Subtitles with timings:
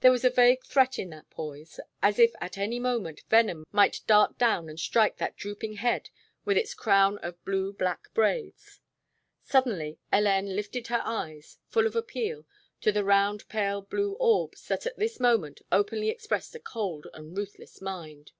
[0.00, 4.00] There was a vague threat in that poise, as if at any moment venom might
[4.08, 6.10] dart down and strike that drooping head
[6.44, 8.80] with its crown of blue black braids.
[9.44, 12.44] Suddenly Hélène lifted her eyes, full of appeal,
[12.80, 17.38] to the round pale blue orbs that at this moment openly expressed a cold and
[17.38, 18.32] ruthless mind.